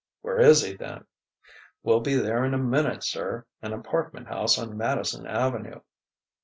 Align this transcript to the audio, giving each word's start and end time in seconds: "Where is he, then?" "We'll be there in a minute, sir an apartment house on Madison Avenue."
"Where 0.21 0.39
is 0.39 0.63
he, 0.63 0.75
then?" 0.75 1.05
"We'll 1.83 1.99
be 1.99 2.15
there 2.15 2.43
in 2.43 2.55
a 2.55 2.57
minute, 2.57 3.03
sir 3.03 3.45
an 3.61 3.71
apartment 3.71 4.29
house 4.29 4.57
on 4.57 4.75
Madison 4.75 5.27
Avenue." 5.27 5.81